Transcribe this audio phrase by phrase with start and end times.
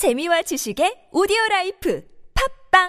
[0.00, 2.02] 재미와 지식의 오디오 라이프
[2.72, 2.88] 팝빵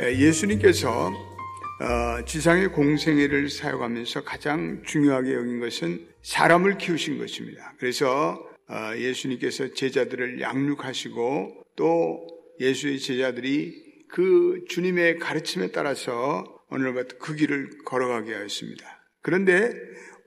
[0.00, 7.74] 예, 예수님께서 어, 지상의 공생애를 사용하면서 가장 중요하게 여긴 것은 사람을 키우신 것입니다.
[7.78, 12.32] 그래서 어, 예수님께서 제자들을 양육하시고 또
[12.62, 19.04] 예수의 제자들이 그 주님의 가르침에 따라서 오늘부터 그 길을 걸어가게 하였습니다.
[19.20, 19.72] 그런데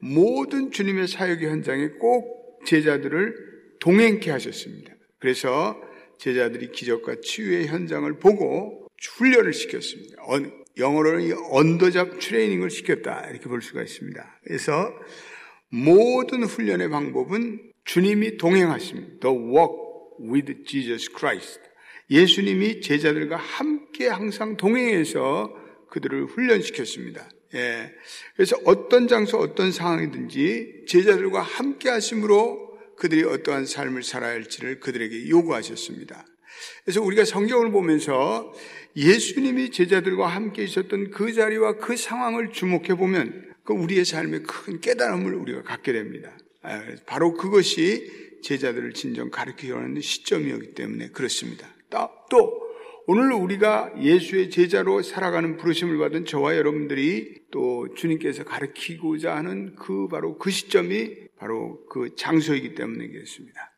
[0.01, 3.35] 모든 주님의 사역의 현장에 꼭 제자들을
[3.79, 4.93] 동행케 하셨습니다.
[5.19, 5.79] 그래서
[6.19, 10.15] 제자들이 기적과 치유의 현장을 보고 훈련을 시켰습니다.
[10.77, 14.39] 영어로는 언더잡 트레이닝을 시켰다 이렇게 볼 수가 있습니다.
[14.43, 14.93] 그래서
[15.69, 19.19] 모든 훈련의 방법은 주님이 동행하십니다.
[19.19, 19.75] The walk
[20.19, 21.59] with Jesus Christ.
[22.09, 25.53] 예수님이 제자들과 함께 항상 동행해서
[25.89, 27.27] 그들을 훈련시켰습니다.
[27.55, 27.91] 예.
[28.35, 32.65] 그래서 어떤 장소, 어떤 상황이든지 제자들과 함께 하심으로
[32.97, 36.25] 그들이 어떠한 삶을 살아야 할지를 그들에게 요구하셨습니다.
[36.83, 38.53] 그래서 우리가 성경을 보면서
[38.95, 45.33] 예수님이 제자들과 함께 있었던 그 자리와 그 상황을 주목해 보면 그 우리의 삶에 큰 깨달음을
[45.33, 46.37] 우리가 갖게 됩니다.
[46.61, 51.74] 아, 바로 그것이 제자들을 진정 가르치려 하는 시점이었기 때문에 그렇습니다.
[52.29, 52.65] 또
[53.07, 60.37] 오늘 우리가 예수의 제자로 살아가는 부르심을 받은 저와 여러분들이 또 주님께서 가르치고자 하는 그 바로
[60.37, 63.71] 그 시점이 바로 그 장소이기 때문에 그렇습니다.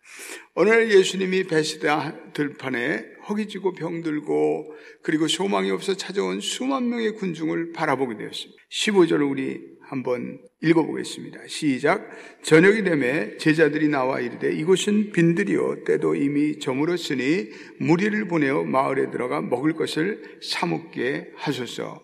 [0.55, 8.61] 오늘 예수님이 베시다 들판에 허기지고 병들고 그리고 소망이 없어 찾아온 수만 명의 군중을 바라보게 되었습니다.
[8.71, 11.47] 15절을 우리 한번 읽어보겠습니다.
[11.47, 12.09] 시작.
[12.43, 19.73] 저녁이 되매 제자들이 나와 이르되 이곳은 빈들이요 때도 이미 저물었으니 무리를 보내어 마을에 들어가 먹을
[19.73, 22.03] 것을 사먹게 하소서.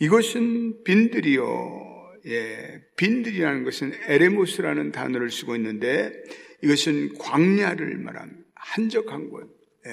[0.00, 1.93] 이것은 빈들이요.
[2.26, 6.12] 예, 빈들이라는 것은 에레모스라는 단어를 쓰고 있는데
[6.62, 8.42] 이것은 광야를 말합니다.
[8.54, 9.54] 한적한 곳.
[9.86, 9.90] 예.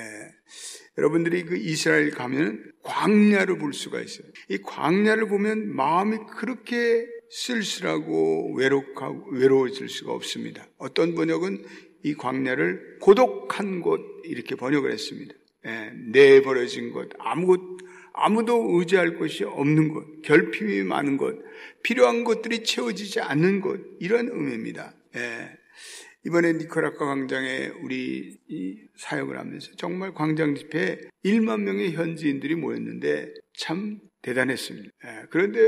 [0.98, 4.28] 여러분들이 그 이스라엘 가면 광야를 볼 수가 있어요.
[4.50, 10.68] 이 광야를 보면 마음이 그렇게 쓸쓸하고 외롭고 외로워질 수가 없습니다.
[10.78, 11.64] 어떤 번역은
[12.04, 15.34] 이 광야를 고독한 곳 이렇게 번역을 했습니다.
[15.66, 17.60] 예, 내버려진 곳, 아무것
[18.14, 21.44] 아무도 의지할 곳이 없는 곳, 결핍이 많은 곳,
[21.84, 24.94] 필요한 것들이 채워지지 않는 곳 이런 의미입니다.
[25.16, 25.58] 예.
[26.26, 28.38] 이번에 니코라카 광장에 우리
[28.98, 34.90] 사역을 하면서 정말 광장 집회에 1만 명의 현지인들이 모였는데 참 대단했습니다.
[35.06, 35.60] 예, 그런데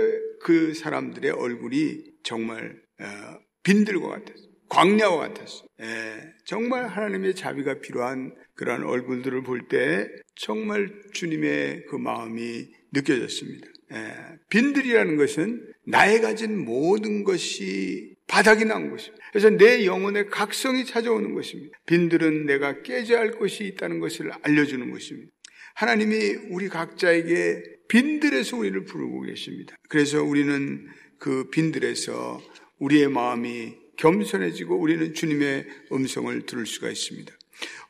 [0.41, 4.52] 그 사람들의 얼굴이 정말 어, 빈들과 같았어요.
[4.73, 5.67] 광야와 같았어요.
[5.81, 13.67] 예, 정말 하나님의 자비가 필요한 그러한 얼굴들을 볼 때 정말 주님의 그 마음이 느껴졌습니다.
[13.93, 14.13] 예,
[14.49, 19.23] 빈들이라는 것은 나의 가진 모든 것이 바닥이 난 것입니다.
[19.31, 21.77] 그래서 내 영혼의 각성이 찾아오는 것입니다.
[21.85, 25.31] 빈들은 내가 깨져야 할 것이 있다는 것을 알려주는 것입니다.
[25.75, 29.75] 하나님이 우리 각자에게 빈들에서 우리를 부르고 계십니다.
[29.89, 30.87] 그래서 우리는
[31.19, 32.41] 그 빈들에서
[32.79, 37.33] 우리의 마음이 겸손해지고 우리는 주님의 음성을 들을 수가 있습니다.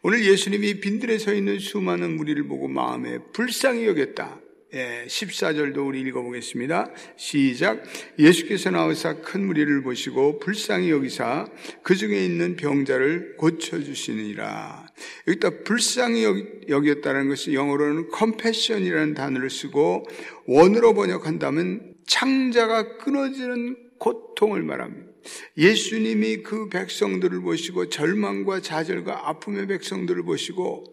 [0.02, 4.42] 오늘 예수님이 빈들에 서 있는 수많은 무리를 보고 마음에 불쌍히 여겼다.
[4.76, 6.92] 예, 14절도 우리 읽어보겠습니다.
[7.16, 7.84] 시작.
[8.18, 11.48] 예수께서 나오사 큰 무리를 보시고 불쌍히 여기사
[11.84, 14.88] 그 중에 있는 병자를 고쳐주시느니라.
[15.28, 16.26] 여기다 불쌍히
[16.68, 20.08] 여겼다는 것이 영어로는 compassion이라는 단어를 쓰고
[20.48, 25.13] 원으로 번역한다면 창자가 끊어지는 고통을 말합니다.
[25.58, 30.86] 예수님이 그 백성들을 보시고 절망과 좌절과 아픔의 백성들을 보시고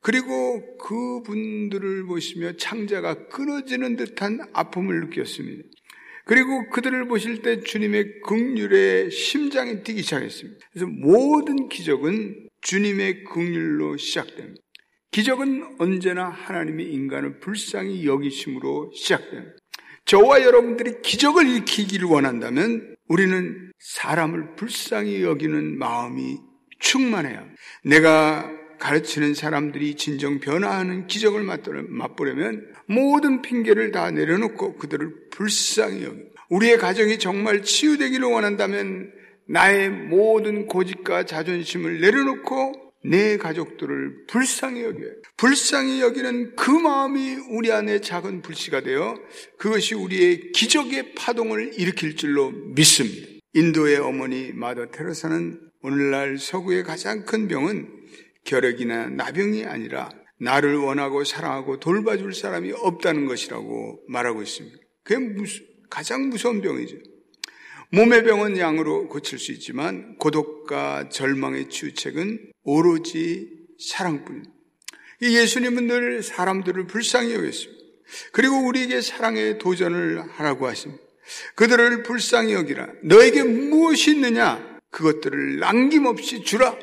[0.00, 5.62] 그리고 그분들을 보시며 창자가 끊어지는 듯한 아픔을 느꼈습니다.
[6.24, 10.66] 그리고 그들을 보실 때 주님의 극률에 심장이 뛰기 시작했습니다.
[10.72, 14.60] 그래서 모든 기적은 주님의 극률로 시작됩니다.
[15.10, 19.56] 기적은 언제나 하나님이 인간을 불쌍히 여기심으로 시작됩니다.
[20.04, 26.38] 저와 여러분들이 기적을 일으키기를 원한다면 우리는 사람을 불쌍히 여기는 마음이
[26.78, 27.44] 충만해야
[27.84, 31.42] 내가 가르치는 사람들이 진정 변화하는 기적을
[31.88, 36.18] 맛보려면 모든 핑계를 다 내려놓고 그들을 불쌍히 여기.
[36.50, 39.12] 우리의 가정이 정말 치유되기를 원한다면
[39.46, 45.10] 나의 모든 고집과 자존심을 내려놓고 내 가족들을 불쌍히 여겨요.
[45.36, 49.18] 불쌍히 여기는 그 마음이 우리 안에 작은 불씨가 되어
[49.58, 53.28] 그것이 우리의 기적의 파동을 일으킬 줄로 믿습니다.
[53.54, 57.88] 인도의 어머니 마더 테레사는 오늘날 서구의 가장 큰 병은
[58.44, 60.10] 결핵이나 나병이 아니라
[60.40, 64.76] 나를 원하고 사랑하고 돌봐줄 사람이 없다는 것이라고 말하고 있습니다.
[65.04, 66.96] 그게 무슨, 가장 무서운 병이죠.
[67.94, 74.50] 몸의 병은 양으로 고칠 수 있지만 고독과 절망의 치유책은 오로지 사랑뿐입니다.
[75.20, 77.84] 예수님은 늘 사람들을 불쌍히 여겼습니다.
[78.32, 81.02] 그리고 우리에게 사랑의 도전을 하라고 하십니다.
[81.54, 82.88] 그들을 불쌍히 여기라.
[83.04, 84.80] 너에게 무엇이 있느냐?
[84.90, 86.78] 그것들을 남김없이 주라.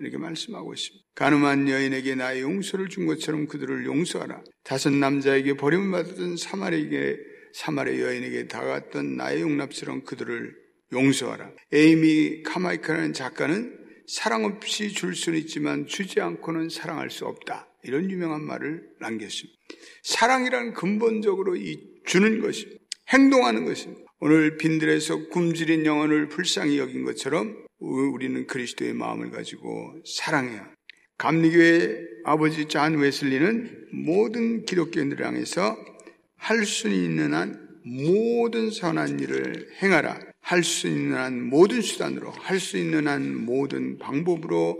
[0.00, 1.04] 이렇게 말씀하고 있습니다.
[1.16, 4.42] 가늠한 여인에게 나의 용서를 준 것처럼 그들을 용서하라.
[4.64, 10.54] 다섯 남자에게 버림을 받았던 사마리에게 사마리 여인에게 다가왔던 나의 용납처럼 그들을
[10.92, 11.52] 용서하라.
[11.72, 17.66] 에이미 카마이카라는 작가는 사랑 없이 줄 수는 있지만 주지 않고는 사랑할 수 없다.
[17.82, 19.58] 이런 유명한 말을 남겼습니다.
[20.02, 22.78] 사랑이란 근본적으로 이 주는 것입니다.
[23.08, 24.02] 행동하는 것입니다.
[24.20, 30.70] 오늘 빈들에서 굶주린 영혼을 불쌍히 여긴 것처럼 우리는 그리스도의 마음을 가지고 사랑해야.
[31.16, 35.95] 감리교회 아버지 잔 웨슬리는 모든 기독교인들을 향해서
[36.36, 40.20] 할 수 있는 한 모든 선한 일을 행하라.
[40.40, 44.78] 할 수 있는 한 모든 수단으로, 할 수 있는 한 모든 방법으로,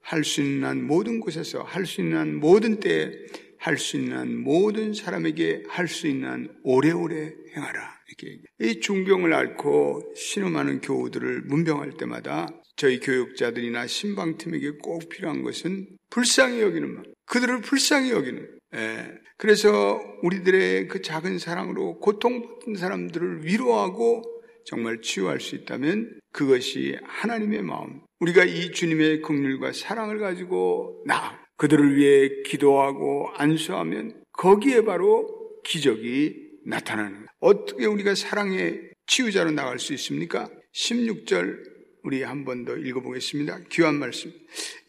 [0.00, 3.10] 할 수 있는 한 모든 곳에서, 할 수 있는 한 모든 때에,
[3.58, 8.00] 할 수 있는 한 모든 사람에게 할 수 있는 한 오래오래 행하라.
[8.08, 16.60] 이렇게 이 중병을 앓고 신음하는 교우들을 문병할 때마다 저희 교육자들이나 신방팀에게 꼭 필요한 것은 불쌍히
[16.60, 18.48] 여기는 마 그들을 불쌍히 여기는.
[18.74, 19.12] 예.
[19.36, 24.22] 그래서 우리들의 그 작은 사랑으로 고통받은 사람들을 위로하고
[24.64, 28.00] 정말 치유할 수 있다면 그것이 하나님의 마음.
[28.20, 35.28] 우리가 이 주님의 긍휼과 사랑을 가지고 나 그들을 위해 기도하고 안수하면 거기에 바로
[35.64, 37.26] 기적이 나타나는 거예요.
[37.40, 40.48] 어떻게 우리가 사랑의 치유자로 나갈 수 있습니까?
[40.74, 41.72] 16절
[42.04, 43.60] 우리 한 번 더 읽어보겠습니다.
[43.70, 44.32] 귀한 말씀.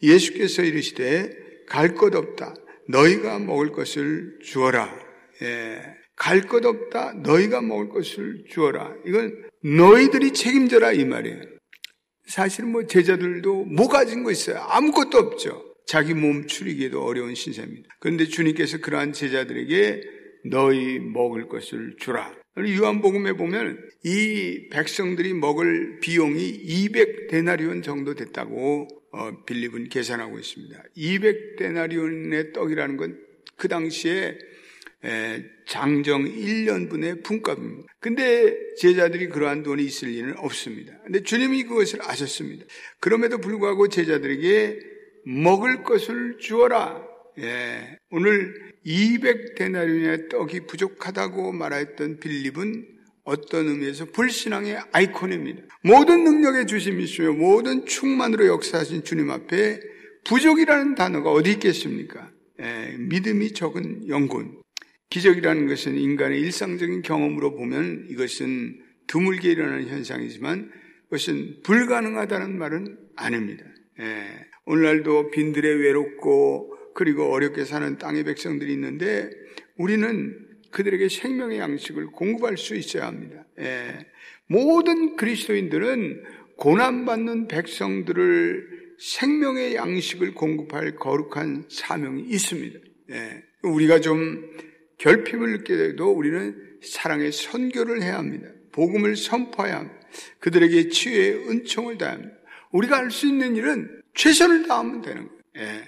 [0.02, 1.30] 예수께서 이르시되
[1.66, 2.54] 갈 것 없다.
[2.88, 4.94] 너희가 먹을 것을 주어라.
[5.42, 5.80] 예.
[6.16, 7.14] 갈 것 없다.
[7.24, 8.94] 너희가 먹을 것을 주어라.
[9.06, 9.34] 이건
[9.64, 11.40] 너희들이 책임져라 이 말이에요.
[12.26, 14.58] 사실 뭐 제자들도 뭐 가진 거 있어요?
[14.58, 15.74] 아무것도 없죠.
[15.86, 17.88] 자기 몸 추리기에도 어려운 신세입니다.
[18.00, 20.00] 그런데 주님께서 그러한 제자들에게
[20.50, 22.32] 너희 먹을 것을 주라.
[22.56, 30.82] 유한복음에 보면 이 백성들이 먹을 비용이 200 데나리온 정도 됐다고 어, 빌립은 계산하고 있습니다.
[30.96, 34.38] 200데나리온의 떡이라는 건 그 당시에
[35.04, 37.92] 에, 장정 1년분의 품값입니다.
[38.00, 40.98] 근데 제자들이 그러한 돈이 있을 리는 없습니다.
[41.04, 42.64] 근데 주님이 그것을 아셨습니다.
[43.00, 44.80] 그럼에도 불구하고 제자들에게
[45.26, 47.06] 먹을 것을 주어라.
[47.38, 48.54] 예, 오늘
[48.86, 52.93] 200데나리온의 떡이 부족하다고 말했던 빌립은
[53.24, 55.62] 어떤 의미에서 불신앙의 아이콘입니다.
[55.82, 59.80] 모든 능력의 주심이시며 모든 충만으로 역사하신 주님 앞에
[60.24, 62.30] 부족이라는 단어가 어디 있겠습니까?
[62.60, 64.62] 예, 믿음이 적은 영혼.
[65.10, 70.70] 기적이라는 것은 인간의 일상적인 경험으로 보면 이것은 드물게 일어나는 현상이지만
[71.04, 73.64] 그것은 불가능하다는 말은 아닙니다.
[74.00, 79.30] 예, 오늘날도 빈들에 외롭고 그리고 어렵게 사는 땅의 백성들이 있는데
[79.76, 80.43] 우리는
[80.74, 83.46] 그들에게 생명의 양식을 공급할 수 있어야 합니다.
[83.60, 84.06] 예.
[84.48, 86.24] 모든 그리스도인들은
[86.56, 92.78] 고난받는 백성들을 생명의 양식을 공급할 거룩한 사명이 있습니다.
[93.12, 93.44] 예.
[93.62, 94.50] 우리가 좀
[94.98, 98.48] 결핍을 느끼게 돼도 우리는 사랑의 선교를 해야 합니다.
[98.72, 100.00] 복음을 선포해야 합니다.
[100.40, 102.36] 그들에게 치유의 은총을 다해야 합니다.
[102.72, 105.40] 우리가 할 수 있는 일은 최선을 다하면 되는 거예요.
[105.58, 105.84] 예.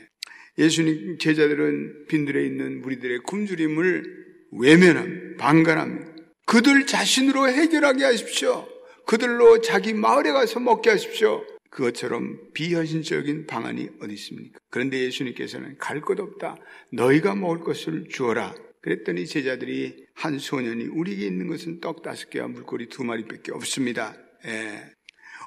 [0.58, 6.12] 예수님 제자들은 빈들에 있는 무리들의 굶주림을 외면함, 방관합니다.
[6.46, 8.66] 그들 자신으로 해결하게 하십시오.
[9.06, 11.44] 그들로 자기 마을에 가서 먹게 하십시오.
[11.70, 14.58] 그것처럼 비현실적인 방안이 어디 있습니까?
[14.70, 16.56] 그런데 예수님께서는 갈 것 없다.
[16.92, 18.54] 너희가 먹을 것을 주어라.
[18.80, 24.16] 그랬더니 제자들이 한 소년이 우리에게 있는 것은 떡 다섯 개와 물고기 두 마리밖에 없습니다.
[24.46, 24.80] 예.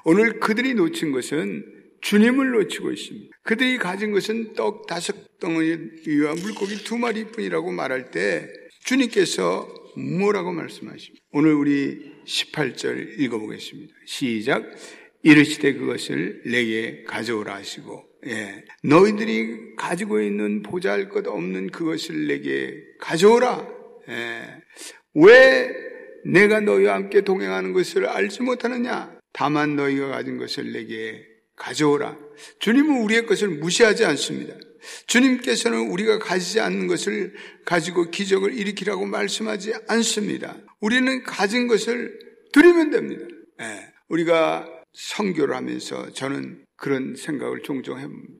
[0.04, 1.64] 오늘 그들이 놓친 것은
[2.02, 3.36] 주님을 놓치고 있습니다.
[3.42, 8.48] 그들이 가진 것은 떡 다섯 덩어리와 물고기 두 마리뿐이라고 말할 때
[8.84, 11.24] 주님께서 뭐라고 말씀하십니까?
[11.32, 13.94] 오늘 우리 18절 읽어보겠습니다.
[14.06, 14.64] 시작.
[15.22, 18.64] 이르시되 그것을 내게 가져오라 하시고, 예.
[18.82, 23.68] 너희들이 가지고 있는 보잘 것 없는 그것을 내게 가져오라.
[24.08, 24.42] 예.
[25.14, 25.70] 왜
[26.24, 29.18] 내가 너희와 함께 동행하는 것을 알지 못하느냐?
[29.32, 31.24] 다만 너희가 가진 것을 내게
[31.56, 32.16] 가져오라.
[32.60, 34.54] 주님은 우리의 것을 무시하지 않습니다.
[35.06, 37.34] 주님께서는 우리가 가지지 않는 것을
[37.64, 40.56] 가지고 기적을 일으키라고 말씀하지 않습니다.
[40.80, 42.18] 우리는 가진 것을
[42.52, 43.26] 드리면 됩니다.
[43.58, 43.92] 네.
[44.08, 48.34] 우리가 성교를 하면서 저는 그런 생각을 종종 해봅니다.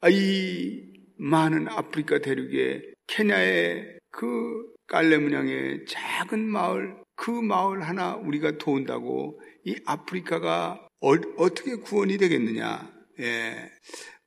[0.00, 0.82] 아, 이
[1.18, 10.86] 많은 아프리카 대륙의 케냐의 그 깔레문양의 작은 마을, 그 마을 하나 우리가 도운다고 이 아프리카가
[11.00, 11.18] 어,
[11.54, 12.92] 떻게 구원이 되겠느냐.
[13.20, 13.70] 예.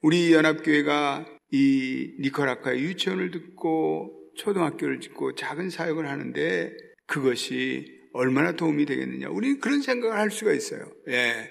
[0.01, 6.74] 우리 연합교회가 이 니카라카의 유치원을 듣고 초등학교를 짓고 작은 사역을 하는데
[7.08, 9.29] 그것이 얼마나 도움이 되겠느냐.
[9.29, 10.91] 우리는 그런 생각을 할 수가 있어요.
[11.10, 11.50] 예.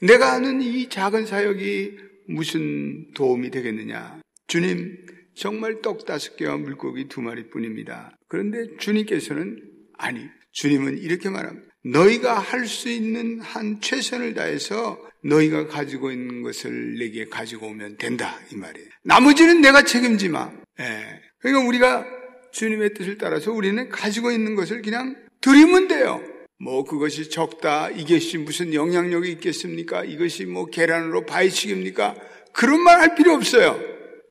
[0.00, 4.20] 내가 하는 이 작은 사역이 무슨 도움이 되겠느냐.
[4.46, 4.96] 주님,
[5.34, 8.16] 정말 떡 다섯 개와 물고기 두 마리 뿐입니다.
[8.28, 9.62] 그런데 주님께서는
[9.98, 11.71] 아니, 주님은 이렇게 말합니다.
[11.84, 18.38] 너희가 할 수 있는 한 최선을 다해서 너희가 가지고 있는 것을 내게 가지고 오면 된다.
[18.52, 18.88] 이 말이에요.
[19.04, 20.50] 나머지는 내가 책임지 마.
[20.80, 21.20] 예.
[21.40, 22.06] 그러니까 우리가
[22.52, 26.20] 주님의 뜻을 따라서 우리는 가지고 있는 것을 그냥 드리면 돼요.
[26.58, 30.04] 뭐 그것이 적다, 이것이 무슨 영향력이 있겠습니까?
[30.04, 32.14] 이것이 뭐 계란으로 바위치기입니까?
[32.52, 33.80] 그런 말 할 필요 없어요.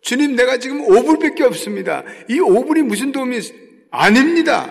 [0.01, 2.03] 주님 내가 지금 5불밖에 없습니다.
[2.29, 3.39] 이 5불이 무슨 도움이
[3.91, 4.69] 아닙니다.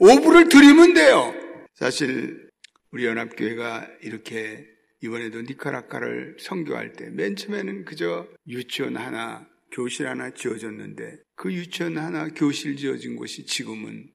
[0.00, 1.34] 5불을 드리면 돼요.
[1.74, 2.50] 사실
[2.90, 4.66] 우리 연합교회가 이렇게
[5.02, 12.28] 이번에도 니카라카를 선교할 때 맨 처음에는 그저 유치원 하나, 교실 하나 지어졌는데 그 유치원 하나,
[12.28, 14.06] 교실 지어진 곳이 지금은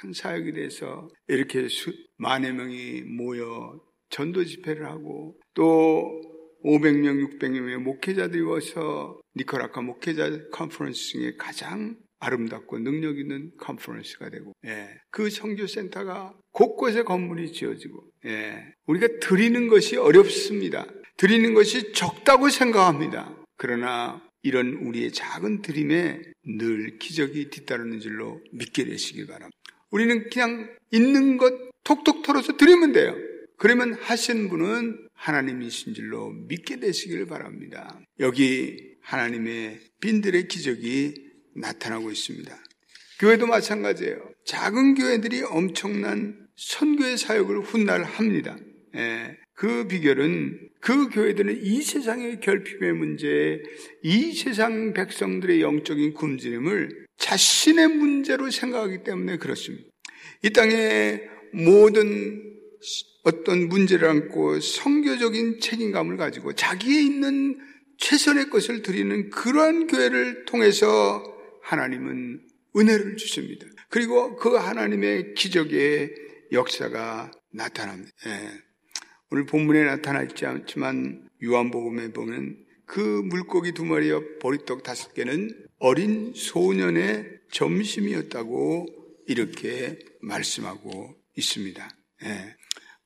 [0.00, 3.80] 큰 사역이 돼서 이렇게 수, 만여 명이 모여
[4.10, 6.20] 전도 집회를 하고 또
[6.64, 14.88] 500명, 600명의 목회자들이 와서 니카라카 목회자 컨퍼런스 중에 가장 아름답고 능력 있는 컨퍼런스가 되고, 예.
[15.10, 18.74] 그 성교센터가 곳곳에 건물이 지어지고, 예.
[18.86, 20.86] 우리가 드리는 것이 어렵습니다.
[21.16, 23.36] 드리는 것이 적다고 생각합니다.
[23.56, 29.56] 그러나 이런 우리의 작은 드림에 늘 기적이 뒤따르는 줄로 믿게 되시길 바랍니다.
[29.90, 31.52] 우리는 그냥 있는 것
[31.84, 33.14] 톡톡 털어서 드리면 돼요.
[33.56, 38.00] 그러면 하신 분은 하나님이신 줄로 믿게 되시길 바랍니다.
[38.18, 42.56] 여기 하나님의 빈들의 기적이 나타나고 있습니다.
[43.20, 44.18] 교회도 마찬가지예요.
[44.44, 48.56] 작은 교회들이 엄청난 선교의 사역을 훗날 합니다.
[48.96, 53.62] 예, 그 비결은 그 교회들은 이 세상의 결핍의 문제,
[54.02, 59.88] 이 세상 백성들의 영적인 굶주림을 자신의 문제로 생각하기 때문에 그렇습니다.
[60.42, 61.20] 이 땅에
[61.52, 62.42] 모든
[63.22, 67.58] 어떤 문제를 안고 성교적인 책임감을 가지고 자기에 있는
[67.98, 71.22] 최선의 것을 드리는 그러한 교회를 통해서
[71.62, 73.66] 하나님은 은혜를 주십니다.
[73.88, 76.14] 그리고 그 하나님의 기적의
[76.52, 78.10] 역사가 나타납니다.
[78.26, 78.62] 예.
[79.30, 86.32] 오늘 본문에 나타나 있지 않지만 요한복음에 보면 그 물고기 두 마리와 보리떡 다섯 개는 어린
[86.34, 88.86] 소년의 점심이었다고
[89.26, 91.88] 이렇게 말씀하고 있습니다.
[92.24, 92.56] 예.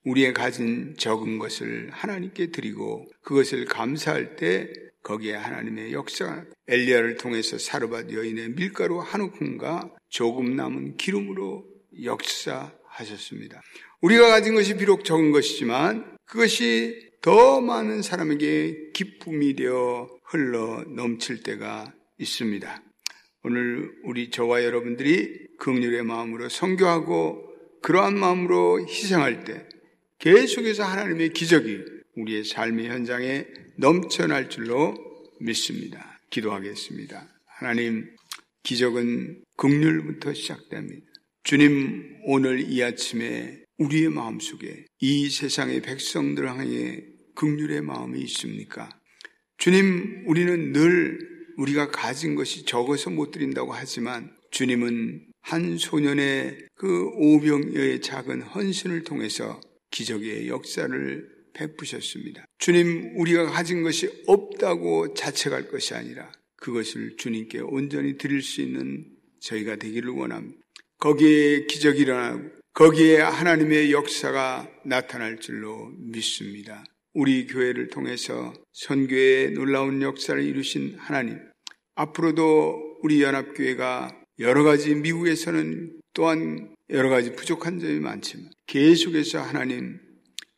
[0.03, 4.71] 우리의 가진 적은 것을 하나님께 드리고 그것을 감사할 때
[5.03, 11.65] 거기에 하나님의 역사가 엘리야를 통해서 사르밧 여인의 밀가루 한 움큼과 조금 남은 기름으로
[12.03, 13.61] 역사하셨습니다.
[14.01, 21.93] 우리가 가진 것이 비록 적은 것이지만 그것이 더 많은 사람에게 기쁨이 되어 흘러 넘칠 때가
[22.19, 22.83] 있습니다.
[23.43, 27.47] 오늘 우리 저와 여러분들이 긍휼의 마음으로 성교하고
[27.81, 29.67] 그러한 마음으로 희생할 때
[30.19, 31.83] 계속해서 하나님의 기적이
[32.17, 33.45] 우리의 삶의 현장에
[33.77, 34.95] 넘쳐날 줄로
[35.39, 36.19] 믿습니다.
[36.31, 37.27] 기도하겠습니다.
[37.45, 38.09] 하나님,
[38.63, 41.05] 기적은 극률부터 시작됩니다.
[41.43, 47.03] 주님, 오늘 이 아침에 우리의 마음속에 이 세상의 백성들 향해
[47.35, 48.89] 극률의 마음이 있습니까?
[49.57, 51.19] 주님, 우리는 늘
[51.57, 59.61] 우리가 가진 것이 적어서 못 드린다고 하지만 주님은 한 소년의 그 오병여의 작은 헌신을 통해서
[59.91, 62.45] 기적의 역사를 베푸셨습니다.
[62.59, 69.05] 주님, 우리가 가진 것이 없다고 자책할 것이 아니라 그것을 주님께 온전히 드릴 수 있는
[69.41, 70.59] 저희가 되기를 원합니다.
[70.99, 76.83] 거기에 기적이 일어나고 거기에 하나님의 역사가 나타날 줄로 믿습니다.
[77.13, 81.39] 우리 교회를 통해서 선교의 놀라운 역사를 이루신 하나님,
[81.95, 89.99] 앞으로도 우리 연합교회가 여러 가지 미국에서는 또한 여러 가지 부족한 점이 많지만 계속해서 하나님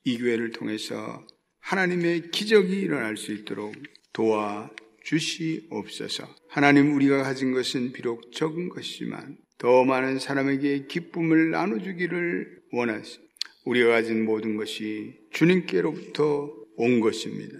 [0.03, 1.25] 이 교회를 통해서
[1.59, 3.75] 하나님의 기적이 일어날 수 있도록
[4.13, 4.69] 도와
[5.03, 6.27] 주시옵소서.
[6.49, 13.19] 하나님 우리가 가진 것은 비록 적은 것이지만 더 많은 사람에게 기쁨을 나눠주기를 원하시.
[13.65, 17.59] 우리가 가진 모든 것이 주님께로부터 온 것입니다.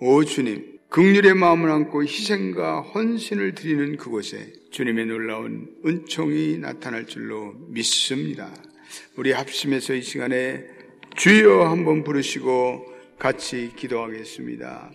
[0.00, 8.52] 오 주님, 극률의 마음을 안고 희생과 헌신을 드리는 그곳에 주님의 놀라운 은총이 나타날 줄로 믿습니다.
[9.16, 10.64] 우리 합심해서 이 시간에
[11.16, 14.92] 주여 한번 부르시고 같이 기도하겠습니다.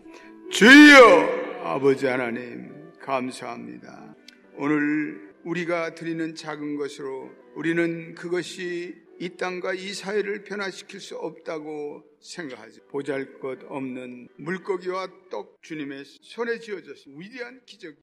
[0.51, 4.15] 주여 아버지 하나님 감사합니다.
[4.55, 12.81] 오늘 우리가 드리는 작은 것으로 우리는 그것이 이 땅과 이 사회를 변화시킬 수 없다고 생각하지.
[12.89, 17.19] 보잘 것 없는 물고기와 떡 주님의 손에 쥐어졌습니다.
[17.19, 17.95] 위대한 기적.